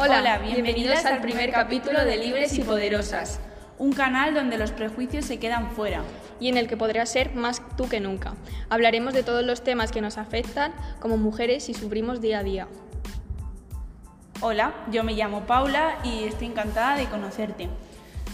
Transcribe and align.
Hola, 0.00 0.38
bienvenidos 0.38 1.04
al 1.06 1.20
primer 1.20 1.50
capítulo 1.50 2.04
de 2.04 2.18
Libres 2.18 2.56
y 2.56 2.62
Poderosas, 2.62 3.40
un 3.78 3.92
canal 3.92 4.32
donde 4.32 4.56
los 4.56 4.70
prejuicios 4.70 5.24
se 5.24 5.40
quedan 5.40 5.72
fuera. 5.72 6.04
Y 6.38 6.48
en 6.48 6.56
el 6.56 6.68
que 6.68 6.76
podrás 6.76 7.08
ser 7.08 7.34
más 7.34 7.60
tú 7.76 7.88
que 7.88 7.98
nunca. 7.98 8.34
Hablaremos 8.70 9.12
de 9.12 9.24
todos 9.24 9.44
los 9.44 9.64
temas 9.64 9.90
que 9.90 10.00
nos 10.00 10.16
afectan 10.16 10.72
como 11.00 11.16
mujeres 11.16 11.68
y 11.68 11.74
sufrimos 11.74 12.20
día 12.20 12.38
a 12.38 12.42
día. 12.44 12.68
Hola, 14.40 14.72
yo 14.92 15.02
me 15.02 15.14
llamo 15.14 15.48
Paula 15.48 15.98
y 16.04 16.22
estoy 16.22 16.46
encantada 16.46 16.96
de 16.96 17.06
conocerte. 17.06 17.68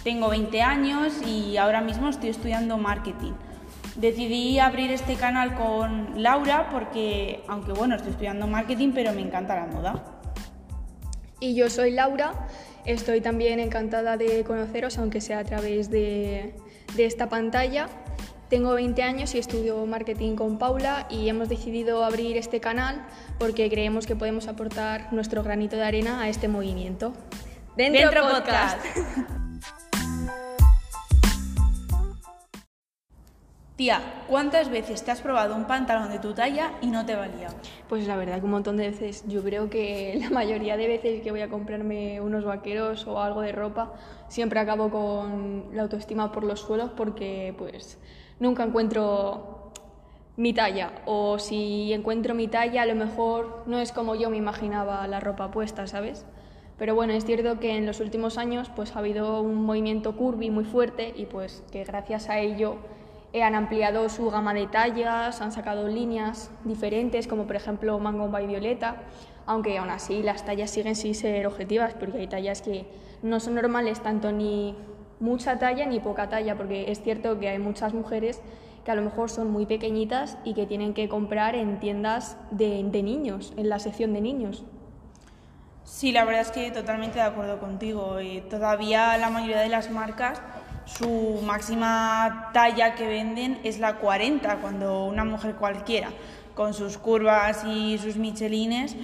Tengo 0.02 0.28
20 0.28 0.60
años 0.60 1.14
y 1.26 1.56
ahora 1.56 1.80
mismo 1.80 2.10
estoy 2.10 2.28
estudiando 2.28 2.76
marketing. 2.76 3.32
Decidí 3.96 4.58
abrir 4.58 4.90
este 4.90 5.14
canal 5.14 5.54
con 5.54 6.22
Laura 6.22 6.68
porque, 6.70 7.42
aunque 7.48 7.72
bueno, 7.72 7.96
estoy 7.96 8.10
estudiando 8.10 8.46
marketing, 8.46 8.92
pero 8.94 9.14
me 9.14 9.22
encanta 9.22 9.56
la 9.56 9.64
moda. 9.64 10.13
Y 11.40 11.54
yo 11.54 11.68
soy 11.70 11.90
Laura, 11.90 12.48
estoy 12.84 13.20
también 13.20 13.60
encantada 13.60 14.16
de 14.16 14.44
conoceros, 14.44 14.98
aunque 14.98 15.20
sea 15.20 15.40
a 15.40 15.44
través 15.44 15.90
de, 15.90 16.54
esta 16.96 17.28
pantalla. 17.28 17.88
Tengo 18.48 18.74
20 18.74 19.02
años 19.02 19.34
y 19.34 19.38
estudio 19.38 19.84
marketing 19.86 20.36
con 20.36 20.58
Paula 20.58 21.06
y 21.10 21.28
hemos 21.28 21.48
decidido 21.48 22.04
abrir 22.04 22.36
este 22.36 22.60
canal 22.60 23.04
porque 23.38 23.68
creemos 23.68 24.06
que 24.06 24.14
podemos 24.14 24.48
aportar 24.48 25.12
nuestro 25.12 25.42
granito 25.42 25.76
de 25.76 25.84
arena 25.84 26.20
a 26.20 26.28
este 26.28 26.46
movimiento. 26.46 27.14
Dentro, 27.76 28.22
podcast. 28.22 28.78
Tía, 33.76 34.00
¿cuántas 34.28 34.70
veces 34.70 35.02
te 35.02 35.10
has 35.10 35.20
probado 35.20 35.56
un 35.56 35.64
pantalón 35.64 36.08
de 36.08 36.20
tu 36.20 36.32
talla 36.32 36.74
y 36.80 36.86
no 36.86 37.04
te 37.04 37.16
valía? 37.16 37.48
Pues 37.88 38.06
la 38.06 38.14
verdad 38.14 38.38
que 38.38 38.44
un 38.44 38.52
montón 38.52 38.76
de 38.76 38.88
veces. 38.88 39.24
Yo 39.26 39.42
creo 39.42 39.68
que 39.68 40.16
la 40.20 40.30
mayoría 40.30 40.76
de 40.76 40.86
veces 40.86 41.22
que 41.22 41.32
voy 41.32 41.40
a 41.40 41.48
comprarme 41.48 42.20
unos 42.20 42.44
vaqueros 42.44 43.04
o 43.08 43.20
algo 43.20 43.40
de 43.40 43.50
ropa, 43.50 43.92
siempre 44.28 44.60
acabo 44.60 44.90
con 44.90 45.70
la 45.72 45.82
autoestima 45.82 46.30
por 46.30 46.44
los 46.44 46.60
suelos 46.60 46.90
porque 46.96 47.52
pues 47.58 47.98
nunca 48.38 48.62
encuentro 48.62 49.72
mi 50.36 50.52
talla 50.52 50.92
o 51.04 51.40
si 51.40 51.92
encuentro 51.92 52.32
mi 52.36 52.46
talla 52.46 52.82
a 52.82 52.86
lo 52.86 52.94
mejor 52.94 53.64
no 53.66 53.80
es 53.80 53.90
como 53.90 54.14
yo 54.14 54.30
me 54.30 54.36
imaginaba 54.36 55.04
la 55.08 55.18
ropa 55.18 55.50
puesta, 55.50 55.88
¿sabes? 55.88 56.24
Pero 56.78 56.94
bueno, 56.94 57.12
es 57.12 57.24
cierto 57.24 57.58
que 57.58 57.76
en 57.76 57.86
los 57.86 57.98
últimos 57.98 58.38
años 58.38 58.70
pues 58.74 58.94
ha 58.94 59.00
habido 59.00 59.40
un 59.40 59.64
movimiento 59.64 60.16
curvy 60.16 60.50
muy 60.50 60.64
fuerte 60.64 61.12
y 61.16 61.26
pues 61.26 61.64
que 61.72 61.82
gracias 61.82 62.28
a 62.28 62.38
ello 62.38 62.78
han 63.42 63.54
ampliado 63.54 64.08
su 64.08 64.30
gama 64.30 64.54
de 64.54 64.66
tallas, 64.66 65.40
han 65.40 65.50
sacado 65.52 65.88
líneas 65.88 66.50
diferentes, 66.64 67.26
como 67.26 67.46
por 67.46 67.56
ejemplo 67.56 67.98
mango 67.98 68.28
by 68.28 68.46
violeta, 68.46 69.02
aunque 69.46 69.78
aún 69.78 69.90
así 69.90 70.22
las 70.22 70.44
tallas 70.44 70.70
siguen 70.70 70.94
sin 70.94 71.14
ser 71.14 71.46
objetivas, 71.46 71.94
porque 71.94 72.18
hay 72.18 72.28
tallas 72.28 72.62
que 72.62 72.86
no 73.22 73.40
son 73.40 73.54
normales, 73.54 74.00
tanto 74.00 74.30
ni 74.30 74.76
mucha 75.20 75.58
talla 75.58 75.86
ni 75.86 76.00
poca 76.00 76.28
talla, 76.28 76.56
porque 76.56 76.90
es 76.90 77.02
cierto 77.02 77.38
que 77.38 77.48
hay 77.48 77.58
muchas 77.58 77.92
mujeres 77.94 78.40
que 78.84 78.90
a 78.90 78.94
lo 78.94 79.02
mejor 79.02 79.30
son 79.30 79.50
muy 79.50 79.66
pequeñitas 79.66 80.36
y 80.44 80.54
que 80.54 80.66
tienen 80.66 80.94
que 80.94 81.08
comprar 81.08 81.54
en 81.54 81.80
tiendas 81.80 82.36
de, 82.50 82.84
de 82.84 83.02
niños, 83.02 83.52
en 83.56 83.68
la 83.68 83.78
sección 83.78 84.12
de 84.12 84.20
niños. 84.20 84.64
Sí, 85.84 86.12
la 86.12 86.24
verdad 86.24 86.42
es 86.42 86.50
que 86.50 86.70
totalmente 86.70 87.18
de 87.18 87.24
acuerdo 87.24 87.58
contigo. 87.60 88.20
Y 88.20 88.40
todavía 88.42 89.16
la 89.18 89.30
mayoría 89.30 89.60
de 89.60 89.68
las 89.68 89.90
marcas 89.90 90.40
su 90.86 91.40
máxima 91.44 92.50
talla 92.52 92.94
que 92.94 93.06
venden 93.06 93.60
es 93.64 93.78
la 93.78 93.96
40, 93.96 94.56
cuando 94.56 95.06
una 95.06 95.24
mujer 95.24 95.54
cualquiera, 95.56 96.10
con 96.54 96.74
sus 96.74 96.98
curvas 96.98 97.64
y 97.64 97.98
sus 97.98 98.16
michelines, 98.16 98.96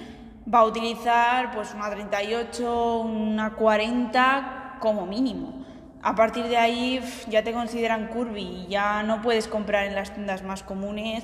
va 0.51 0.59
a 0.59 0.65
utilizar 0.65 1.51
pues 1.53 1.73
una 1.73 1.89
38, 1.89 2.99
una 2.99 3.53
40 3.55 4.77
como 4.79 5.05
mínimo. 5.05 5.65
A 6.03 6.15
partir 6.15 6.45
de 6.45 6.57
ahí 6.57 6.99
ya 7.29 7.43
te 7.43 7.53
consideran 7.53 8.07
curvy 8.07 8.65
y 8.65 8.67
ya 8.67 9.03
no 9.03 9.21
puedes 9.21 9.47
comprar 9.47 9.85
en 9.85 9.95
las 9.95 10.13
tiendas 10.13 10.43
más 10.43 10.63
comunes 10.63 11.23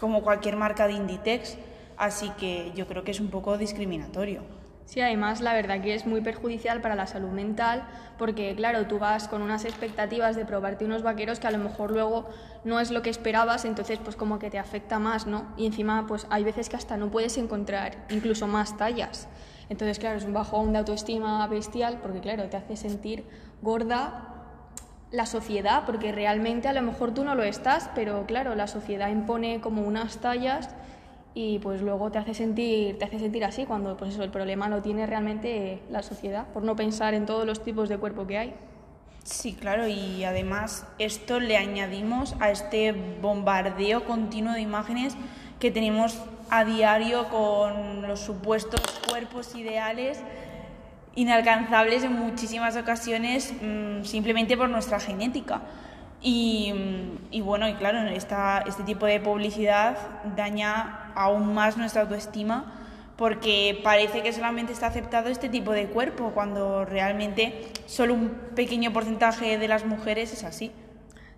como 0.00 0.22
cualquier 0.22 0.56
marca 0.56 0.86
de 0.86 0.94
Inditex, 0.94 1.56
así 1.96 2.30
que 2.38 2.72
yo 2.74 2.86
creo 2.86 3.04
que 3.04 3.10
es 3.10 3.20
un 3.20 3.28
poco 3.28 3.58
discriminatorio. 3.58 4.42
Sí, 4.86 5.00
además 5.00 5.40
la 5.40 5.54
verdad 5.54 5.80
que 5.80 5.94
es 5.94 6.06
muy 6.06 6.20
perjudicial 6.20 6.80
para 6.80 6.94
la 6.94 7.06
salud 7.06 7.30
mental 7.30 7.84
porque 8.18 8.54
claro, 8.54 8.86
tú 8.86 8.98
vas 8.98 9.28
con 9.28 9.40
unas 9.40 9.64
expectativas 9.64 10.36
de 10.36 10.44
probarte 10.44 10.84
unos 10.84 11.02
vaqueros 11.02 11.40
que 11.40 11.46
a 11.46 11.50
lo 11.50 11.58
mejor 11.58 11.90
luego 11.90 12.28
no 12.64 12.78
es 12.80 12.90
lo 12.90 13.00
que 13.00 13.10
esperabas, 13.10 13.64
entonces 13.64 13.98
pues 14.02 14.14
como 14.14 14.38
que 14.38 14.50
te 14.50 14.58
afecta 14.58 14.98
más, 14.98 15.26
¿no? 15.26 15.46
Y 15.56 15.66
encima 15.66 16.06
pues 16.06 16.26
hay 16.28 16.44
veces 16.44 16.68
que 16.68 16.76
hasta 16.76 16.96
no 16.96 17.10
puedes 17.10 17.38
encontrar 17.38 17.96
incluso 18.10 18.46
más 18.46 18.76
tallas. 18.76 19.26
Entonces 19.70 19.98
claro, 19.98 20.18
es 20.18 20.24
un 20.24 20.34
bajón 20.34 20.72
de 20.72 20.80
autoestima 20.80 21.46
bestial 21.48 21.98
porque 22.02 22.20
claro, 22.20 22.44
te 22.44 22.58
hace 22.58 22.76
sentir 22.76 23.24
gorda 23.62 24.30
la 25.10 25.26
sociedad, 25.26 25.84
porque 25.86 26.12
realmente 26.12 26.68
a 26.68 26.72
lo 26.72 26.82
mejor 26.82 27.14
tú 27.14 27.24
no 27.24 27.34
lo 27.34 27.44
estás, 27.44 27.88
pero 27.94 28.26
claro, 28.26 28.54
la 28.54 28.66
sociedad 28.66 29.08
impone 29.08 29.60
como 29.60 29.82
unas 29.82 30.18
tallas 30.18 30.68
y 31.34 31.58
pues 31.58 31.82
luego 31.82 32.10
te 32.10 32.18
hace 32.18 32.32
sentir 32.32 32.96
te 32.98 33.04
hace 33.04 33.18
sentir 33.18 33.44
así 33.44 33.66
cuando 33.66 33.96
pues 33.96 34.14
eso 34.14 34.22
el 34.22 34.30
problema 34.30 34.68
lo 34.68 34.82
tiene 34.82 35.04
realmente 35.04 35.80
la 35.90 36.02
sociedad 36.02 36.46
por 36.52 36.62
no 36.62 36.76
pensar 36.76 37.12
en 37.12 37.26
todos 37.26 37.44
los 37.44 37.62
tipos 37.62 37.88
de 37.88 37.98
cuerpo 37.98 38.26
que 38.26 38.38
hay. 38.38 38.54
Sí 39.24 39.54
claro 39.54 39.88
y 39.88 40.24
además 40.24 40.86
esto 40.98 41.40
le 41.40 41.56
añadimos 41.56 42.36
a 42.40 42.50
este 42.50 42.92
bombardeo 43.20 44.04
continuo 44.04 44.52
de 44.52 44.60
imágenes 44.60 45.16
que 45.58 45.70
tenemos 45.70 46.18
a 46.50 46.64
diario 46.64 47.28
con 47.30 48.06
los 48.06 48.20
supuestos 48.20 48.80
cuerpos 49.08 49.54
ideales 49.56 50.20
inalcanzables 51.16 52.04
en 52.04 52.12
muchísimas 52.12 52.76
ocasiones 52.76 53.54
mm, 53.62 54.04
simplemente 54.04 54.56
por 54.56 54.68
nuestra 54.68 55.00
genética 55.00 55.62
y, 56.26 57.40
bueno, 57.42 57.68
y 57.68 57.74
claro, 57.74 57.98
esta, 58.08 58.64
este 58.66 58.82
tipo 58.82 59.04
de 59.04 59.20
publicidad 59.20 59.98
daña 60.34 61.12
aún 61.14 61.52
más 61.52 61.76
nuestra 61.76 62.02
autoestima 62.02 62.80
porque 63.16 63.80
parece 63.84 64.22
que 64.22 64.32
solamente 64.32 64.72
está 64.72 64.86
aceptado 64.86 65.28
este 65.28 65.48
tipo 65.48 65.72
de 65.72 65.86
cuerpo, 65.86 66.32
cuando 66.32 66.84
realmente 66.84 67.68
solo 67.86 68.14
un 68.14 68.30
pequeño 68.56 68.92
porcentaje 68.92 69.58
de 69.58 69.68
las 69.68 69.84
mujeres 69.84 70.32
es 70.32 70.44
así. 70.44 70.72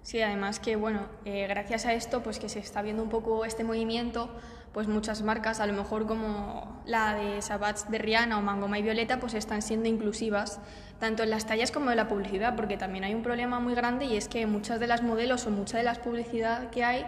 Sí, 0.02 0.22
además 0.22 0.60
que 0.60 0.76
bueno, 0.76 1.08
eh, 1.24 1.46
gracias 1.48 1.84
a 1.84 1.92
esto, 1.92 2.22
pues 2.22 2.38
que 2.38 2.48
se 2.48 2.60
está 2.60 2.80
viendo 2.80 3.02
un 3.02 3.10
poco 3.10 3.44
este 3.44 3.64
movimiento, 3.64 4.30
pues 4.76 4.88
muchas 4.88 5.22
marcas, 5.22 5.60
a 5.60 5.66
lo 5.66 5.72
mejor 5.72 6.06
como 6.06 6.82
la 6.84 7.14
de 7.14 7.40
Sabats 7.40 7.90
de 7.90 7.96
Rihanna 7.96 8.38
o 8.38 8.42
Mangoma 8.42 8.78
y 8.78 8.82
Violeta, 8.82 9.18
pues 9.18 9.32
están 9.32 9.62
siendo 9.62 9.88
inclusivas, 9.88 10.60
tanto 11.00 11.22
en 11.22 11.30
las 11.30 11.46
tallas 11.46 11.72
como 11.72 11.90
en 11.90 11.96
la 11.96 12.08
publicidad, 12.08 12.56
porque 12.56 12.76
también 12.76 13.02
hay 13.04 13.14
un 13.14 13.22
problema 13.22 13.58
muy 13.58 13.74
grande 13.74 14.04
y 14.04 14.18
es 14.18 14.28
que 14.28 14.46
muchas 14.46 14.78
de 14.78 14.86
las 14.86 15.02
modelos 15.02 15.46
o 15.46 15.50
mucha 15.50 15.78
de 15.78 15.84
las 15.84 15.98
publicidad 15.98 16.68
que 16.68 16.84
hay, 16.84 17.06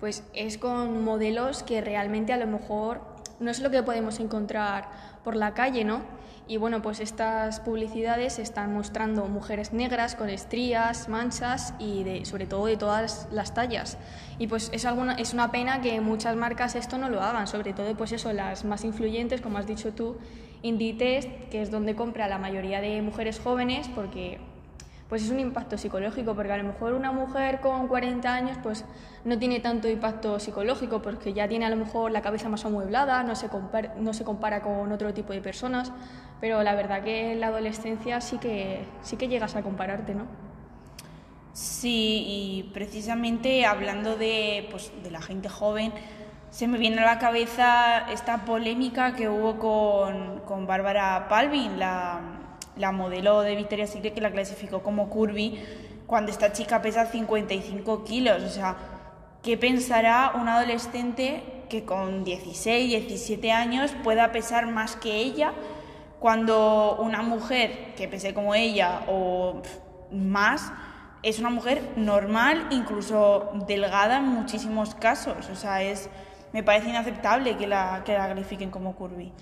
pues 0.00 0.24
es 0.32 0.56
con 0.56 1.04
modelos 1.04 1.62
que 1.62 1.82
realmente 1.82 2.32
a 2.32 2.38
lo 2.38 2.46
mejor 2.46 3.02
no 3.40 3.50
es 3.50 3.60
lo 3.60 3.70
que 3.70 3.82
podemos 3.82 4.18
encontrar 4.18 4.88
por 5.24 5.36
la 5.36 5.54
calle, 5.54 5.84
¿no? 5.84 6.02
Y 6.48 6.56
bueno, 6.56 6.82
pues 6.82 7.00
estas 7.00 7.60
publicidades 7.60 8.38
están 8.38 8.74
mostrando 8.74 9.26
mujeres 9.26 9.72
negras 9.72 10.16
con 10.16 10.28
estrías, 10.28 11.08
manchas 11.08 11.72
y 11.78 12.02
de, 12.02 12.24
sobre 12.24 12.46
todo 12.46 12.66
de 12.66 12.76
todas 12.76 13.28
las 13.30 13.54
tallas. 13.54 13.96
Y 14.38 14.48
pues 14.48 14.68
es, 14.72 14.84
alguna, 14.84 15.14
es 15.14 15.32
una 15.32 15.52
pena 15.52 15.80
que 15.80 16.00
muchas 16.00 16.34
marcas 16.34 16.74
esto 16.74 16.98
no 16.98 17.08
lo 17.08 17.22
hagan, 17.22 17.46
sobre 17.46 17.72
todo 17.72 17.94
pues 17.96 18.12
eso, 18.12 18.32
las 18.32 18.64
más 18.64 18.84
influyentes, 18.84 19.40
como 19.40 19.58
has 19.58 19.66
dicho 19.66 19.92
tú, 19.92 20.16
Inditex, 20.62 21.26
que 21.50 21.62
es 21.62 21.70
donde 21.70 21.94
compra 21.94 22.28
la 22.28 22.38
mayoría 22.38 22.80
de 22.80 23.00
mujeres 23.02 23.40
jóvenes, 23.40 23.88
porque 23.94 24.40
pues 25.12 25.24
es 25.24 25.30
un 25.30 25.40
impacto 25.40 25.76
psicológico, 25.76 26.34
porque 26.34 26.52
a 26.52 26.56
lo 26.56 26.64
mejor 26.64 26.94
una 26.94 27.12
mujer 27.12 27.60
con 27.60 27.86
40 27.86 28.32
años 28.32 28.56
pues 28.62 28.86
no 29.26 29.38
tiene 29.38 29.60
tanto 29.60 29.86
impacto 29.86 30.40
psicológico, 30.40 31.02
porque 31.02 31.34
ya 31.34 31.46
tiene 31.46 31.66
a 31.66 31.68
lo 31.68 31.76
mejor 31.76 32.12
la 32.12 32.22
cabeza 32.22 32.48
más 32.48 32.64
amueblada, 32.64 33.22
no 33.22 33.34
se, 33.34 33.50
compara, 33.50 33.92
no 33.98 34.14
se 34.14 34.24
compara 34.24 34.62
con 34.62 34.90
otro 34.90 35.12
tipo 35.12 35.34
de 35.34 35.42
personas, 35.42 35.92
pero 36.40 36.62
la 36.62 36.74
verdad 36.74 37.04
que 37.04 37.32
en 37.32 37.40
la 37.40 37.48
adolescencia 37.48 38.22
sí 38.22 38.38
que, 38.38 38.86
sí 39.02 39.18
que 39.18 39.28
llegas 39.28 39.54
a 39.54 39.60
compararte, 39.60 40.14
¿no? 40.14 40.24
Sí, 41.52 42.24
y 42.26 42.70
precisamente 42.72 43.66
hablando 43.66 44.16
de, 44.16 44.66
pues, 44.70 44.92
de 45.02 45.10
la 45.10 45.20
gente 45.20 45.50
joven, 45.50 45.92
se 46.48 46.66
me 46.68 46.78
viene 46.78 47.02
a 47.02 47.04
la 47.04 47.18
cabeza 47.18 48.10
esta 48.10 48.46
polémica 48.46 49.12
que 49.12 49.28
hubo 49.28 49.58
con, 49.58 50.40
con 50.46 50.66
Bárbara 50.66 51.26
Palvin, 51.28 51.78
la 51.78 52.31
la 52.76 52.92
modelo 52.92 53.42
de 53.42 53.54
Victoria's 53.54 53.90
Secret 53.90 54.14
que 54.14 54.20
la 54.20 54.30
clasificó 54.30 54.82
como 54.82 55.08
curvy 55.08 55.58
cuando 56.06 56.30
esta 56.30 56.52
chica 56.52 56.82
pesa 56.82 57.06
55 57.06 58.04
kilos. 58.04 58.42
O 58.42 58.48
sea, 58.48 58.76
¿qué 59.42 59.56
pensará 59.56 60.32
un 60.34 60.48
adolescente 60.48 61.42
que 61.68 61.84
con 61.84 62.24
16, 62.24 62.90
17 62.90 63.50
años 63.52 63.92
pueda 64.04 64.32
pesar 64.32 64.66
más 64.66 64.96
que 64.96 65.16
ella 65.16 65.52
cuando 66.20 66.96
una 67.00 67.22
mujer 67.22 67.94
que 67.96 68.08
pese 68.08 68.34
como 68.34 68.54
ella 68.54 69.02
o 69.08 69.62
más 70.10 70.72
es 71.22 71.38
una 71.38 71.50
mujer 71.50 71.92
normal, 71.96 72.66
incluso 72.70 73.50
delgada 73.66 74.18
en 74.18 74.26
muchísimos 74.26 74.94
casos? 74.94 75.48
O 75.50 75.54
sea, 75.54 75.82
es, 75.82 76.10
me 76.52 76.62
parece 76.62 76.90
inaceptable 76.90 77.56
que 77.56 77.66
la, 77.66 78.02
que 78.04 78.12
la 78.12 78.28
califiquen 78.28 78.70
como 78.70 78.94
curvy. 78.94 79.32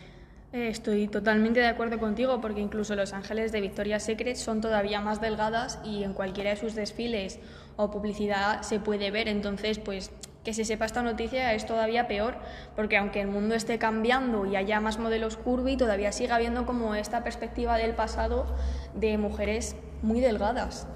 Eh, 0.52 0.68
estoy 0.68 1.06
totalmente 1.06 1.60
de 1.60 1.68
acuerdo 1.68 1.98
contigo 2.00 2.40
porque 2.40 2.60
incluso 2.60 2.96
los 2.96 3.12
ángeles 3.12 3.52
de 3.52 3.60
Victoria's 3.60 4.02
Secret 4.02 4.36
son 4.36 4.60
todavía 4.60 5.00
más 5.00 5.20
delgadas 5.20 5.78
y 5.84 6.02
en 6.02 6.12
cualquiera 6.12 6.50
de 6.50 6.56
sus 6.56 6.74
desfiles 6.74 7.38
o 7.76 7.92
publicidad 7.92 8.62
se 8.62 8.80
puede 8.80 9.12
ver. 9.12 9.28
Entonces, 9.28 9.78
pues 9.78 10.10
que 10.44 10.52
se 10.52 10.64
sepa 10.64 10.86
esta 10.86 11.02
noticia 11.02 11.54
es 11.54 11.66
todavía 11.66 12.08
peor 12.08 12.34
porque 12.74 12.96
aunque 12.96 13.20
el 13.20 13.28
mundo 13.28 13.54
esté 13.54 13.78
cambiando 13.78 14.44
y 14.44 14.56
haya 14.56 14.80
más 14.80 14.98
modelos 14.98 15.36
curvy, 15.36 15.76
todavía 15.76 16.10
sigue 16.10 16.32
habiendo 16.32 16.66
como 16.66 16.96
esta 16.96 17.22
perspectiva 17.22 17.76
del 17.76 17.94
pasado 17.94 18.46
de 18.94 19.18
mujeres 19.18 19.76
muy 20.02 20.20
delgadas. 20.20 20.88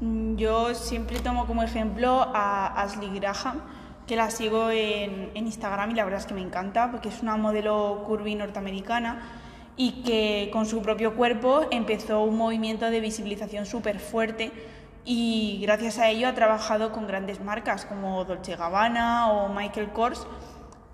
Mm, 0.00 0.36
yo 0.36 0.74
siempre 0.74 1.18
tomo 1.18 1.46
como 1.46 1.64
ejemplo 1.64 2.30
a 2.32 2.80
Ashley 2.80 3.18
Graham 3.18 3.60
que 4.10 4.16
la 4.16 4.28
sigo 4.28 4.72
en, 4.72 5.30
Instagram 5.36 5.92
y 5.92 5.94
la 5.94 6.02
verdad 6.02 6.18
es 6.18 6.26
que 6.26 6.34
me 6.34 6.40
encanta 6.40 6.90
porque 6.90 7.10
es 7.10 7.22
una 7.22 7.36
modelo 7.36 8.02
curvy 8.08 8.34
norteamericana 8.34 9.22
y 9.76 10.02
que 10.02 10.50
con 10.52 10.66
su 10.66 10.82
propio 10.82 11.14
cuerpo 11.14 11.60
empezó 11.70 12.24
un 12.24 12.36
movimiento 12.36 12.90
de 12.90 12.98
visibilización 12.98 13.66
súper 13.66 14.00
fuerte 14.00 14.50
y 15.04 15.60
gracias 15.62 16.00
a 16.00 16.08
ello 16.08 16.26
ha 16.26 16.34
trabajado 16.34 16.90
con 16.90 17.06
grandes 17.06 17.40
marcas 17.40 17.84
como 17.84 18.24
Dolce 18.24 18.56
Gabbana 18.56 19.30
o 19.30 19.48
Michael 19.48 19.90
Kors. 19.90 20.26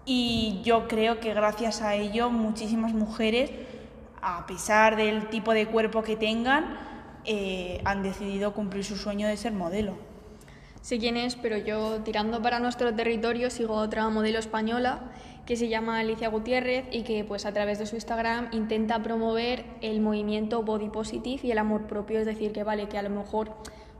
Y 0.04 0.60
yo 0.62 0.86
creo 0.86 1.18
que 1.18 1.32
gracias 1.32 1.80
a 1.80 1.94
ello 1.94 2.28
muchísimas 2.28 2.92
mujeres, 2.92 3.50
a 4.20 4.46
pesar 4.46 4.96
del 4.96 5.30
tipo 5.30 5.54
de 5.54 5.64
cuerpo 5.64 6.02
que 6.02 6.16
tengan, 6.16 6.76
eh, 7.24 7.80
han 7.86 8.02
decidido 8.02 8.52
cumplir 8.52 8.84
su 8.84 8.96
sueño 8.98 9.26
de 9.26 9.38
ser 9.38 9.54
modelo 9.54 10.05
sé 10.86 11.00
quién 11.00 11.16
es, 11.16 11.34
pero 11.34 11.56
yo 11.56 12.02
tirando 12.04 12.40
para 12.40 12.60
nuestro 12.60 12.94
territorio 12.94 13.50
sigo 13.50 13.74
otra 13.74 14.08
modelo 14.08 14.38
española 14.38 15.00
que 15.44 15.56
se 15.56 15.66
llama 15.66 15.98
Alicia 15.98 16.28
Gutiérrez 16.28 16.84
y 16.92 17.02
que 17.02 17.24
pues 17.24 17.44
a 17.44 17.52
través 17.52 17.80
de 17.80 17.86
su 17.86 17.96
Instagram 17.96 18.50
intenta 18.52 19.02
promover 19.02 19.64
el 19.80 20.00
movimiento 20.00 20.62
body 20.62 20.88
positive 20.88 21.40
y 21.42 21.50
el 21.50 21.58
amor 21.58 21.88
propio, 21.88 22.20
es 22.20 22.26
decir, 22.26 22.52
que 22.52 22.62
vale, 22.62 22.86
que 22.88 22.98
a 22.98 23.02
lo 23.02 23.10
mejor 23.10 23.50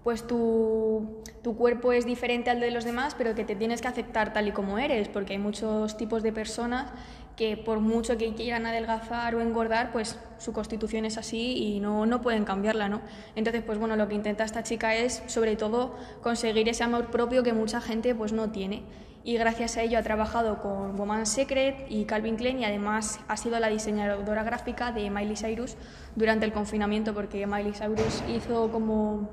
pues 0.04 0.28
tu, 0.28 1.24
tu, 1.42 1.56
cuerpo 1.56 1.90
es 1.90 2.06
diferente 2.06 2.50
al 2.50 2.60
de 2.60 2.70
los 2.70 2.84
demás, 2.84 3.16
pero 3.18 3.34
que 3.34 3.42
te 3.42 3.56
tienes 3.56 3.82
que 3.82 3.88
aceptar 3.88 4.32
tal 4.32 4.46
y 4.46 4.52
como 4.52 4.78
eres, 4.78 5.08
porque 5.08 5.32
hay 5.32 5.40
muchos 5.40 5.96
tipos 5.96 6.22
de 6.22 6.32
personas 6.32 6.92
que 7.36 7.58
por 7.58 7.80
mucho 7.80 8.16
que 8.16 8.34
quieran 8.34 8.64
adelgazar 8.64 9.34
o 9.34 9.40
engordar, 9.42 9.92
pues 9.92 10.18
su 10.38 10.54
constitución 10.54 11.04
es 11.04 11.18
así 11.18 11.52
y 11.56 11.80
no, 11.80 12.06
no 12.06 12.22
pueden 12.22 12.44
cambiarla, 12.44 12.88
¿no? 12.88 13.02
Entonces, 13.34 13.62
pues 13.62 13.78
bueno, 13.78 13.94
lo 13.94 14.08
que 14.08 14.14
intenta 14.14 14.42
esta 14.42 14.62
chica 14.62 14.94
es, 14.94 15.22
sobre 15.26 15.54
todo, 15.54 15.94
conseguir 16.22 16.68
ese 16.68 16.82
amor 16.82 17.10
propio 17.10 17.42
que 17.42 17.52
mucha 17.52 17.80
gente 17.82 18.14
pues 18.14 18.32
no 18.32 18.50
tiene. 18.50 18.82
Y 19.22 19.36
gracias 19.36 19.76
a 19.76 19.82
ello 19.82 19.98
ha 19.98 20.02
trabajado 20.02 20.62
con 20.62 20.98
Woman's 20.98 21.28
Secret 21.28 21.86
y 21.90 22.04
Calvin 22.04 22.36
Klein 22.36 22.60
y 22.60 22.64
además 22.64 23.20
ha 23.28 23.36
sido 23.36 23.58
la 23.58 23.68
diseñadora 23.68 24.44
gráfica 24.44 24.92
de 24.92 25.10
Miley 25.10 25.36
Cyrus 25.36 25.76
durante 26.14 26.46
el 26.46 26.52
confinamiento 26.52 27.12
porque 27.12 27.46
Miley 27.46 27.72
Cyrus 27.72 28.22
hizo 28.28 28.70
como 28.70 29.28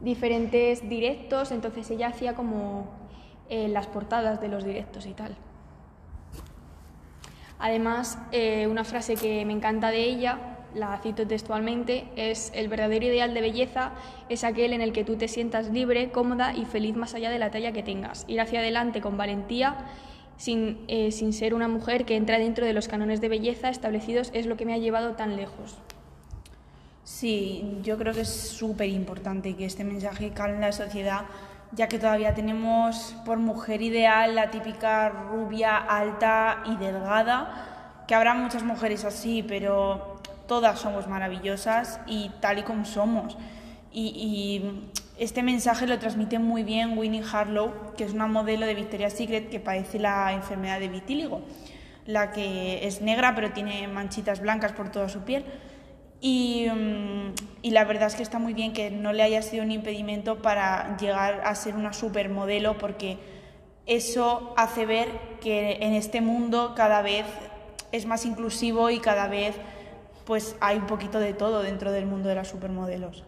diferentes 0.00 0.88
directos, 0.88 1.50
entonces 1.50 1.90
ella 1.90 2.06
hacía 2.06 2.34
como 2.34 2.88
eh, 3.48 3.68
las 3.68 3.88
portadas 3.88 4.40
de 4.40 4.48
los 4.48 4.64
directos 4.64 5.06
y 5.06 5.12
tal. 5.12 5.36
Además, 7.60 8.18
eh, 8.32 8.66
una 8.66 8.84
frase 8.84 9.16
que 9.16 9.44
me 9.44 9.52
encanta 9.52 9.90
de 9.90 10.04
ella, 10.04 10.38
la 10.74 10.98
cito 11.02 11.26
textualmente, 11.26 12.04
es 12.16 12.52
el 12.54 12.68
verdadero 12.68 13.04
ideal 13.04 13.34
de 13.34 13.40
belleza 13.40 13.92
es 14.28 14.44
aquel 14.44 14.72
en 14.72 14.80
el 14.80 14.92
que 14.92 15.04
tú 15.04 15.16
te 15.16 15.28
sientas 15.28 15.70
libre, 15.70 16.10
cómoda 16.10 16.54
y 16.54 16.64
feliz 16.64 16.96
más 16.96 17.14
allá 17.14 17.30
de 17.30 17.38
la 17.38 17.50
talla 17.50 17.72
que 17.72 17.82
tengas. 17.82 18.24
Ir 18.28 18.40
hacia 18.40 18.60
adelante 18.60 19.00
con 19.00 19.16
valentía, 19.16 19.76
sin, 20.36 20.78
eh, 20.88 21.10
sin 21.10 21.32
ser 21.32 21.52
una 21.52 21.68
mujer 21.68 22.04
que 22.04 22.16
entra 22.16 22.38
dentro 22.38 22.64
de 22.64 22.72
los 22.72 22.88
cánones 22.88 23.20
de 23.20 23.28
belleza 23.28 23.68
establecidos, 23.68 24.30
es 24.32 24.46
lo 24.46 24.56
que 24.56 24.64
me 24.64 24.72
ha 24.72 24.78
llevado 24.78 25.12
tan 25.12 25.36
lejos. 25.36 25.76
Sí, 27.04 27.78
yo 27.82 27.98
creo 27.98 28.14
que 28.14 28.20
es 28.20 28.28
súper 28.28 28.88
importante 28.88 29.56
que 29.56 29.64
este 29.64 29.84
mensaje 29.84 30.30
cale 30.30 30.54
en 30.54 30.60
la 30.60 30.72
sociedad 30.72 31.22
ya 31.72 31.88
que 31.88 31.98
todavía 31.98 32.34
tenemos 32.34 33.14
por 33.24 33.38
mujer 33.38 33.82
ideal 33.82 34.34
la 34.34 34.50
típica 34.50 35.08
rubia 35.08 35.76
alta 35.76 36.62
y 36.66 36.76
delgada, 36.76 38.02
que 38.06 38.14
habrá 38.14 38.34
muchas 38.34 38.62
mujeres 38.62 39.04
así, 39.04 39.42
pero 39.42 40.20
todas 40.48 40.80
somos 40.80 41.06
maravillosas 41.06 42.00
y 42.06 42.30
tal 42.40 42.58
y 42.58 42.62
como 42.62 42.84
somos. 42.84 43.36
Y, 43.92 44.88
este 45.16 45.42
mensaje 45.42 45.86
lo 45.86 45.98
transmite 45.98 46.38
muy 46.38 46.62
bien 46.62 46.96
Winnie 46.96 47.22
Harlow, 47.30 47.92
que 47.94 48.04
es 48.04 48.14
una 48.14 48.26
modelo 48.26 48.64
de 48.64 48.74
Victoria's 48.74 49.12
Secret 49.12 49.50
que 49.50 49.60
padece 49.60 49.98
la 49.98 50.32
enfermedad 50.32 50.80
de 50.80 50.88
vitíligo, 50.88 51.42
la 52.06 52.32
que 52.32 52.86
es 52.86 53.02
negra 53.02 53.34
pero 53.34 53.52
tiene 53.52 53.86
manchitas 53.86 54.40
blancas 54.40 54.72
por 54.72 54.90
toda 54.90 55.10
su 55.10 55.20
piel. 55.20 55.44
Mm, 56.22 57.09
y, 57.62 57.70
la 57.70 57.84
verdad 57.84 58.08
es 58.08 58.14
que 58.14 58.22
está 58.22 58.38
muy 58.38 58.54
bien 58.54 58.72
que 58.72 58.90
no 58.90 59.12
le 59.12 59.22
haya 59.22 59.42
sido 59.42 59.62
un 59.62 59.70
impedimento 59.70 60.42
para 60.42 60.96
llegar 60.96 61.42
a 61.44 61.54
ser 61.54 61.74
una 61.74 61.92
supermodelo 61.92 62.78
porque 62.78 63.18
eso 63.86 64.54
hace 64.56 64.86
ver 64.86 65.08
que 65.40 65.78
en 65.80 65.94
este 65.94 66.20
mundo 66.20 66.74
cada 66.76 67.02
vez 67.02 67.26
es 67.92 68.06
más 68.06 68.24
inclusivo 68.24 68.90
y 68.90 69.00
cada 69.00 69.26
vez 69.26 69.56
pues 70.24 70.56
hay 70.60 70.78
un 70.78 70.86
poquito 70.86 71.18
de 71.18 71.34
todo 71.34 71.62
dentro 71.62 71.90
del 71.90 72.06
mundo 72.06 72.28
de 72.28 72.36
las 72.36 72.48
supermodelos. 72.48 73.24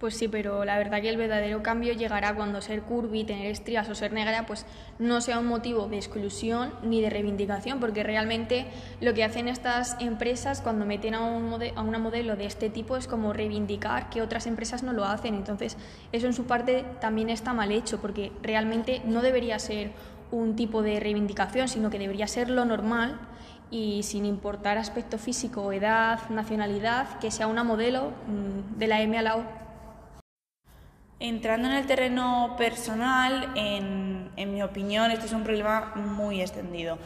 Pues 0.00 0.16
sí, 0.16 0.28
pero 0.28 0.64
la 0.64 0.78
verdad 0.78 1.02
que 1.02 1.10
el 1.10 1.18
verdadero 1.18 1.62
cambio 1.62 1.92
llegará 1.92 2.34
cuando 2.34 2.62
ser 2.62 2.80
curvy, 2.80 3.24
tener 3.24 3.50
estrías 3.50 3.86
o 3.90 3.94
ser 3.94 4.14
negra, 4.14 4.46
pues 4.46 4.64
no 4.98 5.20
sea 5.20 5.38
un 5.38 5.46
motivo 5.46 5.88
de 5.88 5.98
exclusión 5.98 6.72
ni 6.82 7.02
de 7.02 7.10
reivindicación, 7.10 7.80
porque 7.80 8.02
realmente 8.02 8.66
lo 9.02 9.12
que 9.12 9.24
hacen 9.24 9.46
estas 9.46 9.98
empresas 10.00 10.62
cuando 10.62 10.86
meten 10.86 11.14
a, 11.14 11.20
un 11.20 11.62
a 11.76 11.82
una 11.82 11.98
modelo 11.98 12.34
de 12.34 12.46
este 12.46 12.70
tipo 12.70 12.96
es 12.96 13.06
como 13.06 13.34
reivindicar 13.34 14.08
que 14.08 14.22
otras 14.22 14.46
empresas 14.46 14.82
no 14.82 14.94
lo 14.94 15.04
hacen. 15.04 15.34
Entonces, 15.34 15.76
eso 16.12 16.26
en 16.26 16.32
su 16.32 16.46
parte 16.46 16.86
también 17.02 17.28
está 17.28 17.52
mal 17.52 17.70
hecho, 17.70 18.00
porque 18.00 18.32
realmente 18.42 19.02
no 19.04 19.20
debería 19.20 19.58
ser 19.58 19.90
un 20.30 20.56
tipo 20.56 20.80
de 20.80 20.98
reivindicación, 20.98 21.68
sino 21.68 21.90
que 21.90 21.98
debería 21.98 22.26
ser 22.26 22.48
lo 22.48 22.64
normal 22.64 23.20
y 23.70 24.02
sin 24.04 24.24
importar 24.24 24.78
aspecto 24.78 25.18
físico, 25.18 25.70
edad, 25.72 26.20
nacionalidad, 26.30 27.18
que 27.18 27.30
sea 27.30 27.48
una 27.48 27.64
modelo 27.64 28.12
mm, 28.26 28.78
de 28.78 28.86
la 28.86 29.02
M 29.02 29.18
a 29.18 29.22
la 29.22 29.36
O. 29.36 29.69
Entrando 31.22 31.68
en 31.68 31.74
el 31.74 31.86
terreno 31.86 32.54
personal, 32.56 33.52
en, 33.54 34.30
mi 34.54 34.62
opinión, 34.62 35.10
este 35.10 35.26
es 35.26 35.32
un 35.34 35.44
problema 35.44 35.92
muy 35.94 36.40
extendido 36.40 36.96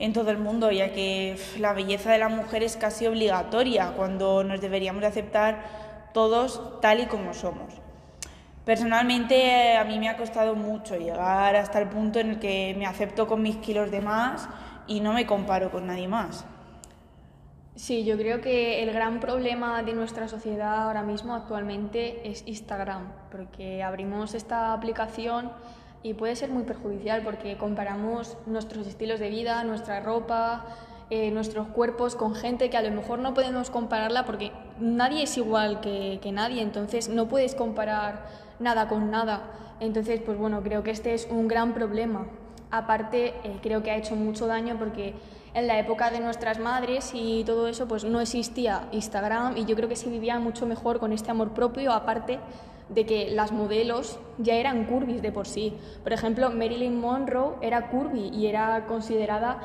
en 0.00 0.12
todo 0.12 0.32
el 0.32 0.38
mundo, 0.38 0.72
ya 0.72 0.92
que 0.92 1.38
la 1.56 1.72
belleza 1.72 2.10
de 2.10 2.18
la 2.18 2.28
mujer 2.28 2.64
es 2.64 2.76
casi 2.76 3.06
obligatoria 3.06 3.92
cuando 3.96 4.42
nos 4.42 4.60
deberíamos 4.60 5.02
de 5.02 5.06
aceptar 5.06 6.10
todos 6.12 6.80
tal 6.80 6.98
y 6.98 7.06
como 7.06 7.32
somos. 7.32 7.72
Personalmente 8.64 9.76
a 9.76 9.84
mí 9.84 10.00
me 10.00 10.08
ha 10.08 10.16
costado 10.16 10.56
mucho 10.56 10.96
llegar 10.96 11.54
hasta 11.54 11.80
el 11.80 11.88
punto 11.88 12.18
en 12.18 12.30
el 12.30 12.38
que 12.40 12.74
me 12.76 12.86
acepto 12.86 13.28
con 13.28 13.40
mis 13.40 13.58
kilos 13.58 13.92
de 13.92 14.00
más 14.00 14.48
y 14.88 14.98
no 14.98 15.12
me 15.12 15.26
comparo 15.26 15.70
con 15.70 15.86
nadie 15.86 16.08
más. 16.08 16.44
Sí, 17.80 18.04
yo 18.04 18.18
creo 18.18 18.42
que 18.42 18.82
el 18.82 18.92
gran 18.92 19.20
problema 19.20 19.82
de 19.82 19.94
nuestra 19.94 20.28
sociedad 20.28 20.82
ahora 20.82 21.02
mismo 21.02 21.34
actualmente 21.34 22.28
es 22.28 22.42
Instagram, 22.46 23.10
porque 23.32 23.82
abrimos 23.82 24.34
esta 24.34 24.74
aplicación 24.74 25.50
y 26.02 26.12
puede 26.12 26.36
ser 26.36 26.50
muy 26.50 26.64
perjudicial 26.64 27.22
porque 27.22 27.56
comparamos 27.56 28.36
nuestros 28.44 28.86
estilos 28.86 29.18
de 29.18 29.30
vida, 29.30 29.64
nuestra 29.64 30.00
ropa, 30.00 30.66
eh, 31.08 31.30
nuestros 31.30 31.68
cuerpos 31.68 32.16
con 32.16 32.34
gente 32.34 32.68
que 32.68 32.76
a 32.76 32.82
lo 32.82 32.90
mejor 32.90 33.18
no 33.18 33.32
podemos 33.32 33.70
compararla 33.70 34.26
porque 34.26 34.52
nadie 34.78 35.22
es 35.22 35.38
igual 35.38 35.80
que, 35.80 36.20
nadie, 36.34 36.60
entonces 36.60 37.08
no 37.08 37.28
puedes 37.28 37.54
comparar 37.54 38.26
nada 38.58 38.88
con 38.88 39.10
nada. 39.10 39.44
Entonces, 39.80 40.20
pues 40.20 40.36
bueno, 40.36 40.62
creo 40.62 40.82
que 40.82 40.90
este 40.90 41.14
es 41.14 41.26
un 41.30 41.48
gran 41.48 41.72
problema. 41.72 42.26
Aparte, 42.70 43.34
eh, 43.42 43.58
creo 43.62 43.82
que 43.82 43.90
ha 43.90 43.96
hecho 43.96 44.14
mucho 44.14 44.46
daño 44.46 44.76
porque 44.78 45.14
en 45.54 45.66
la 45.66 45.78
época 45.78 46.10
de 46.10 46.20
nuestras 46.20 46.58
madres 46.58 47.10
y 47.14 47.42
todo 47.44 47.66
eso, 47.66 47.88
pues 47.88 48.04
no 48.04 48.20
existía 48.20 48.88
Instagram 48.92 49.56
y 49.56 49.64
yo 49.64 49.74
creo 49.74 49.88
que 49.88 49.96
se 49.96 50.08
vivía 50.08 50.38
mucho 50.38 50.66
mejor 50.66 51.00
con 51.00 51.12
este 51.12 51.30
amor 51.30 51.50
propio, 51.50 51.92
aparte 51.92 52.38
de 52.88 53.06
que 53.06 53.30
las 53.30 53.52
modelos 53.52 54.18
ya 54.38 54.54
eran 54.54 54.84
curvis 54.84 55.22
de 55.22 55.32
por 55.32 55.46
sí. 55.46 55.76
Por 56.02 56.12
ejemplo, 56.12 56.50
Marilyn 56.50 57.00
Monroe 57.00 57.54
era 57.60 57.88
curvy 57.88 58.28
y 58.28 58.46
era 58.46 58.86
considerada 58.86 59.58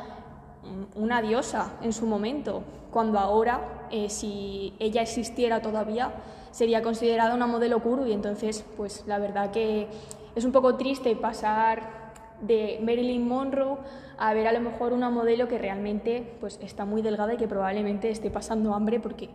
una 0.95 1.21
diosa 1.21 1.74
en 1.81 1.93
su 1.93 2.07
momento, 2.07 2.63
cuando 2.91 3.19
ahora, 3.19 3.88
eh, 3.91 4.09
si 4.09 4.74
ella 4.79 5.01
existiera 5.01 5.62
todavía, 5.62 6.13
sería 6.51 6.81
considerada 6.81 7.35
una 7.35 7.47
modelo 7.47 7.81
curvy. 7.81 8.13
Entonces, 8.13 8.65
pues 8.77 9.03
la 9.05 9.19
verdad 9.19 9.51
que 9.51 9.88
es 10.35 10.45
un 10.45 10.51
poco 10.51 10.75
triste 10.75 11.15
pasar 11.15 12.04
de 12.42 12.80
Marilyn 12.82 13.27
Monroe 13.27 13.77
a 14.18 14.34
ver 14.34 14.48
a 14.48 14.54
lo 14.54 14.62
mejor 14.62 14.94
una 14.94 15.10
modelo 15.10 15.48
que 15.48 15.58
realmente 15.58 16.36
pues, 16.39 16.60
está 16.62 16.86
muy 16.86 17.01
delgada 17.01 17.34
y 17.34 17.38
que 17.38 17.48
probablemente 17.48 18.10
esté 18.10 18.30
pasando 18.30 18.74
hambre 18.74 19.00
porque 19.00 19.30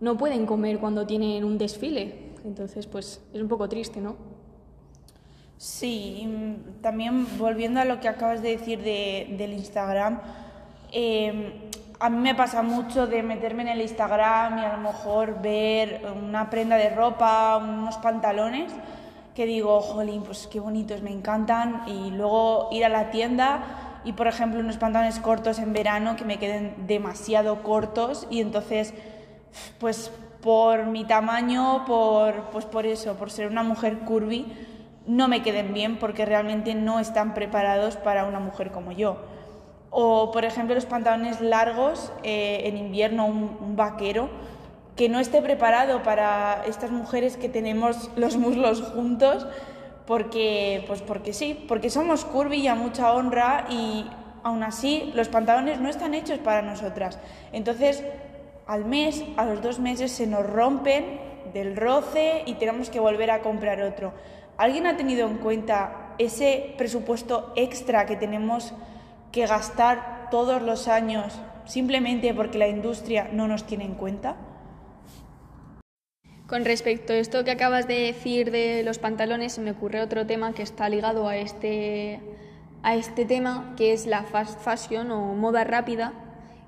no 0.00 0.16
pueden 0.16 0.46
comer 0.46 0.78
cuando 0.78 1.06
tienen 1.06 1.44
un 1.44 1.58
desfile. 1.58 2.32
Entonces, 2.44 2.86
pues 2.86 3.22
es 3.32 3.40
un 3.40 3.48
poco 3.48 3.68
triste, 3.68 4.00
¿no? 4.00 4.16
Sí, 5.58 6.28
también 6.80 7.38
volviendo 7.38 7.78
a 7.78 7.84
lo 7.84 8.00
que 8.00 8.08
acabas 8.08 8.42
de 8.42 8.56
decir 8.56 8.82
de, 8.82 9.36
del 9.38 9.52
Instagram, 9.52 10.20
em, 10.90 11.52
a 12.00 12.10
mí 12.10 12.18
me 12.18 12.34
pasa 12.34 12.62
mucho 12.62 13.06
de 13.06 13.22
meterme 13.22 13.62
en 13.62 13.68
el 13.68 13.80
Instagram 13.80 14.58
y 14.58 14.64
a 14.64 14.72
lo 14.72 14.78
mejor 14.78 15.40
ver 15.40 16.02
una 16.20 16.50
prenda 16.50 16.74
de 16.74 16.90
ropa, 16.90 17.58
unos 17.58 17.96
pantalones, 17.98 18.72
que 19.34 19.46
digo, 19.46 19.80
jolín, 19.80 20.22
pues 20.22 20.46
qué 20.46 20.60
bonitos, 20.60 21.02
me 21.02 21.10
encantan, 21.10 21.84
y 21.86 22.10
luego 22.10 22.68
ir 22.72 22.84
a 22.84 22.88
la 22.88 23.10
tienda 23.10 24.00
y, 24.04 24.12
por 24.12 24.26
ejemplo, 24.26 24.60
unos 24.60 24.76
pantalones 24.76 25.18
cortos 25.18 25.58
en 25.58 25.72
verano 25.72 26.16
que 26.16 26.24
me 26.24 26.38
queden 26.38 26.86
demasiado 26.86 27.62
cortos 27.62 28.26
y 28.30 28.40
entonces, 28.40 28.94
pues 29.78 30.10
por 30.42 30.86
mi 30.86 31.04
tamaño, 31.04 31.84
por, 31.86 32.50
pues 32.50 32.64
por 32.64 32.84
eso, 32.84 33.14
por 33.14 33.30
ser 33.30 33.46
una 33.46 33.62
mujer 33.62 34.00
curvy, 34.00 34.52
no 35.06 35.28
me 35.28 35.42
queden 35.42 35.72
bien 35.72 35.98
porque 35.98 36.24
realmente 36.24 36.74
no 36.74 37.00
están 37.00 37.34
preparados 37.34 37.96
para 37.96 38.24
una 38.24 38.40
mujer 38.40 38.72
como 38.72 38.92
yo. 38.92 39.18
O, 39.90 40.32
por 40.32 40.44
ejemplo, 40.44 40.74
los 40.74 40.86
pantalones 40.86 41.40
largos 41.40 42.12
eh, 42.22 42.62
en 42.64 42.76
invierno, 42.76 43.26
un, 43.26 43.76
vaquero, 43.76 44.30
que 44.96 45.08
no 45.08 45.20
esté 45.20 45.40
preparado 45.40 46.02
para 46.02 46.62
estas 46.66 46.90
mujeres 46.90 47.36
que 47.36 47.48
tenemos 47.48 48.10
los 48.16 48.36
muslos 48.36 48.82
juntos, 48.82 49.46
porque, 50.06 50.84
pues 50.86 51.00
porque 51.00 51.32
sí, 51.32 51.64
porque 51.68 51.88
somos 51.88 52.24
curvy 52.24 52.60
y 52.60 52.68
a 52.68 52.74
mucha 52.74 53.12
honra 53.12 53.66
y 53.70 54.06
aún 54.42 54.62
así 54.62 55.10
los 55.14 55.28
pantalones 55.28 55.80
no 55.80 55.88
están 55.88 56.14
hechos 56.14 56.38
para 56.38 56.62
nosotras. 56.62 57.18
Entonces, 57.52 58.04
al 58.66 58.84
mes, 58.84 59.24
a 59.36 59.44
los 59.44 59.62
dos 59.62 59.78
meses 59.78 60.12
se 60.12 60.26
nos 60.26 60.46
rompen 60.46 61.20
del 61.52 61.76
roce 61.76 62.42
y 62.46 62.54
tenemos 62.54 62.90
que 62.90 63.00
volver 63.00 63.30
a 63.30 63.40
comprar 63.40 63.82
otro. 63.82 64.12
¿Alguien 64.56 64.86
ha 64.86 64.96
tenido 64.96 65.26
en 65.26 65.38
cuenta 65.38 66.14
ese 66.18 66.74
presupuesto 66.76 67.52
extra 67.56 68.06
que 68.06 68.16
tenemos 68.16 68.74
que 69.30 69.46
gastar 69.46 70.28
todos 70.30 70.62
los 70.62 70.88
años 70.88 71.38
simplemente 71.64 72.34
porque 72.34 72.58
la 72.58 72.68
industria 72.68 73.28
no 73.32 73.48
nos 73.48 73.64
tiene 73.64 73.84
en 73.84 73.94
cuenta? 73.94 74.36
Con 76.52 76.66
respecto 76.66 77.14
a 77.14 77.16
esto 77.16 77.44
que 77.44 77.50
acabas 77.50 77.88
de 77.88 77.98
decir 77.98 78.50
de 78.50 78.82
los 78.82 78.98
pantalones, 78.98 79.54
se 79.54 79.62
me 79.62 79.70
ocurre 79.70 80.02
otro 80.02 80.26
tema 80.26 80.52
que 80.52 80.62
está 80.62 80.90
ligado 80.90 81.26
a 81.26 81.38
este, 81.38 82.20
a 82.82 82.94
este 82.94 83.24
tema, 83.24 83.72
que 83.78 83.94
es 83.94 84.04
la 84.04 84.24
fast 84.24 84.60
fashion 84.60 85.10
o 85.12 85.32
moda 85.32 85.64
rápida, 85.64 86.12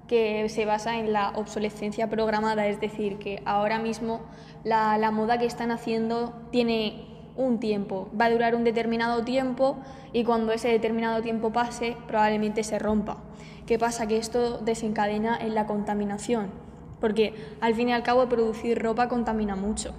que 0.08 0.48
se 0.48 0.64
basa 0.64 0.96
en 0.98 1.12
la 1.12 1.32
obsolescencia 1.34 2.08
programada, 2.08 2.66
es 2.66 2.80
decir, 2.80 3.18
que 3.18 3.42
ahora 3.44 3.78
mismo 3.78 4.22
la, 4.64 4.96
la 4.96 5.10
moda 5.10 5.36
que 5.36 5.44
están 5.44 5.70
haciendo 5.70 6.32
tiene 6.50 7.04
un 7.36 7.60
tiempo, 7.60 8.08
va 8.18 8.24
a 8.24 8.30
durar 8.30 8.54
un 8.54 8.64
determinado 8.64 9.22
tiempo 9.22 9.76
y 10.14 10.24
cuando 10.24 10.52
ese 10.52 10.68
determinado 10.68 11.20
tiempo 11.20 11.52
pase 11.52 11.94
probablemente 12.06 12.64
se 12.64 12.78
rompa. 12.78 13.18
¿Qué 13.66 13.78
pasa? 13.78 14.06
Que 14.06 14.16
esto 14.16 14.56
desencadena 14.60 15.36
en 15.38 15.54
la 15.54 15.66
contaminación, 15.66 16.63
porque 17.04 17.34
al 17.60 17.74
fin 17.74 17.90
y 17.90 17.92
al 17.92 18.02
cabo 18.02 18.30
producir 18.30 18.78
ropa 18.78 19.10
contamina 19.10 19.56
mucho. 19.56 19.92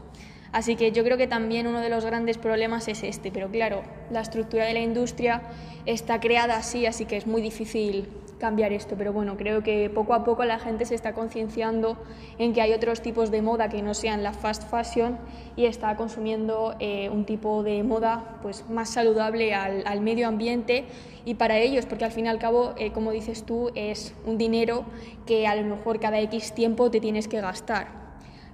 Así 0.51 0.75
que 0.75 0.91
yo 0.91 1.03
creo 1.03 1.17
que 1.17 1.27
también 1.27 1.67
uno 1.67 1.79
de 1.79 1.89
los 1.89 2.03
grandes 2.03 2.39
problemas 2.39 2.87
es 2.87 3.03
este, 3.03 3.29
pero 3.29 3.47
claro, 3.47 3.83
la 4.09 4.21
estructura 4.21 4.65
de 4.65 4.73
la 4.73 4.79
industria 4.79 5.43
está 5.85 6.19
creada 6.19 6.57
así, 6.57 6.87
así 6.87 7.05
que 7.05 7.17
es 7.17 7.27
muy 7.27 7.43
difícil 7.43 8.07
cambiar 8.39 8.73
esto, 8.73 8.95
pero 8.97 9.13
bueno, 9.13 9.37
creo 9.37 9.63
que 9.63 9.89
poco 9.89 10.13
a 10.13 10.23
poco 10.23 10.43
la 10.43 10.59
gente 10.59 10.85
se 10.85 10.95
está 10.95 11.13
concienciando 11.13 11.97
en 12.37 12.53
que 12.53 12.61
hay 12.61 12.73
otros 12.73 13.01
tipos 13.01 13.31
de 13.31 13.41
moda 13.41 13.69
que 13.69 13.81
no 13.81 13.93
sean 13.93 14.23
la 14.23 14.33
fast 14.33 14.69
fashion 14.69 15.17
y 15.55 15.65
está 15.65 15.95
consumiendo 15.95 16.75
eh, 16.79 17.09
un 17.09 17.25
tipo 17.25 17.63
de 17.63 17.83
moda 17.83 18.39
pues 18.41 18.69
más 18.69 18.89
saludable 18.89 19.53
al, 19.53 20.01
medio 20.01 20.27
ambiente 20.27 20.85
y 21.23 21.35
para 21.35 21.57
ellos, 21.57 21.85
porque 21.85 22.05
al 22.05 22.11
fin 22.11 22.25
y 22.25 22.29
al 22.29 22.37
cabo, 22.37 22.73
eh, 22.77 22.91
como 22.91 23.11
dices 23.11 23.43
tú, 23.43 23.71
es 23.73 24.13
un 24.25 24.37
dinero 24.37 24.85
que 25.25 25.47
a 25.47 25.55
lo 25.55 25.63
mejor 25.63 25.99
cada 25.99 26.19
X 26.19 26.53
tiempo 26.53 26.91
te 26.91 26.99
tienes 26.99 27.27
que 27.27 27.41
gastar. 27.41 27.87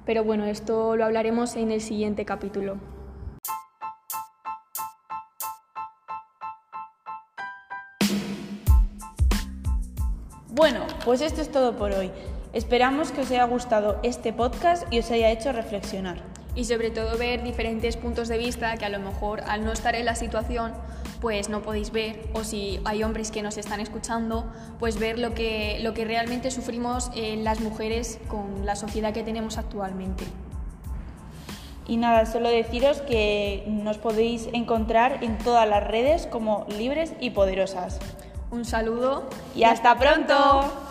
Pero 0.05 0.23
bueno, 0.23 0.45
esto 0.45 0.95
lo 0.95 1.05
hablaremos 1.05 1.55
en 1.55 1.71
el 1.71 1.81
siguiente 1.81 2.23
capítulo. 2.25 3.00
Pues 11.05 11.21
esto 11.21 11.41
es 11.41 11.51
todo 11.51 11.75
por 11.75 11.91
hoy. 11.91 12.11
Esperamos 12.53 13.11
que 13.11 13.21
os 13.21 13.31
haya 13.31 13.45
gustado 13.45 13.99
este 14.03 14.33
podcast 14.33 14.91
y 14.91 14.99
os 14.99 15.09
haya 15.09 15.31
hecho 15.31 15.51
reflexionar. 15.51 16.17
Y 16.53 16.65
sobre 16.65 16.91
todo 16.91 17.17
ver 17.17 17.43
diferentes 17.43 17.95
puntos 17.95 18.27
de 18.27 18.37
vista 18.37 18.75
que 18.77 18.85
a 18.85 18.89
lo 18.89 18.99
mejor 18.99 19.41
al 19.41 19.63
no 19.63 19.71
estar 19.71 19.95
en 19.95 20.05
la 20.05 20.15
situación 20.15 20.73
pues 21.21 21.49
no 21.49 21.61
podéis 21.61 21.91
ver 21.91 22.27
o 22.33 22.43
si 22.43 22.79
hay 22.83 23.03
hombres 23.03 23.31
que 23.31 23.41
nos 23.41 23.57
están 23.57 23.79
escuchando 23.79 24.51
pues 24.79 24.99
ver 24.99 25.17
lo 25.17 25.33
que, 25.33 25.79
lo 25.81 25.93
que 25.93 26.03
realmente 26.03 26.51
sufrimos 26.51 27.11
las 27.15 27.61
mujeres 27.61 28.19
con 28.27 28.65
la 28.65 28.75
sociedad 28.75 29.13
que 29.13 29.23
tenemos 29.23 29.57
actualmente. 29.57 30.25
Y 31.87 31.97
nada, 31.97 32.25
solo 32.25 32.49
deciros 32.49 33.01
que 33.01 33.63
nos 33.67 33.97
podéis 33.97 34.49
encontrar 34.53 35.23
en 35.23 35.37
todas 35.37 35.67
las 35.67 35.83
redes 35.85 36.27
como 36.27 36.65
libres 36.77 37.13
y 37.19 37.31
poderosas. 37.31 37.99
Un 38.51 38.65
saludo 38.65 39.29
y 39.55 39.63
hasta 39.63 39.97
pronto. 39.97 40.90